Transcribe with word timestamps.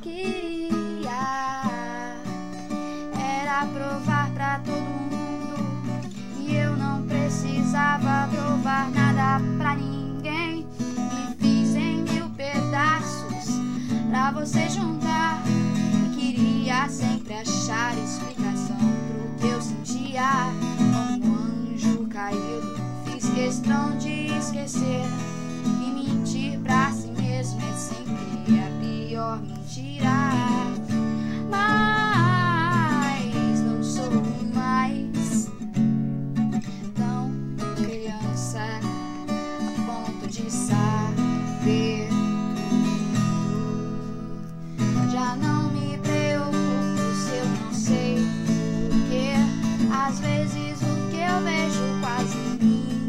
queria 0.00 1.62
era 3.18 3.66
provar 3.66 4.30
pra 4.32 4.58
todo 4.60 4.80
mundo 4.80 6.10
e 6.40 6.54
eu 6.54 6.76
não 6.76 7.02
precisava 7.02 8.28
provar 8.28 8.90
nada 8.90 9.40
pra 9.58 9.74
ninguém. 9.74 10.66
Me 10.78 11.34
fiz 11.38 11.74
em 11.74 12.02
mil 12.02 12.28
pedaços 12.30 13.60
pra 14.08 14.30
você 14.32 14.68
juntar. 14.68 15.42
E 15.46 16.16
queria 16.16 16.88
sempre 16.88 17.34
achar 17.34 17.96
explicação 17.98 18.76
pro 18.76 19.36
que 19.40 19.46
eu 19.46 19.62
sentia. 19.62 20.52
Como 20.76 21.26
um 21.26 21.74
anjo 21.74 22.06
caído, 22.08 22.76
fiz 23.06 23.28
questão 23.30 23.96
de 23.98 24.26
esquecer. 24.36 25.31
Às 50.12 50.20
vezes 50.20 50.78
o 50.82 51.08
que 51.10 51.16
eu 51.16 51.40
vejo 51.40 51.80
quase 52.02 52.36
ninguém 52.36 53.01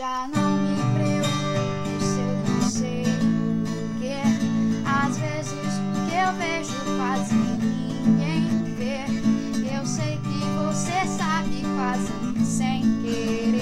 Já 0.00 0.26
não 0.34 0.56
me 0.56 0.76
preocupo 0.94 2.00
se 2.00 2.20
eu 2.20 2.32
não 2.48 2.70
sei 2.70 3.04
porquê. 3.66 4.16
Às 4.86 5.18
vezes 5.18 5.52
o 5.52 6.08
que 6.08 6.14
eu 6.16 6.32
vejo 6.38 6.72
quase 6.96 7.34
ninguém 7.34 8.48
vê. 8.78 9.04
Eu 9.76 9.84
sei 9.84 10.16
que 10.16 10.40
você 10.64 11.06
sabe 11.06 11.62
quase 11.76 12.14
sem 12.46 12.80
querer. 13.02 13.59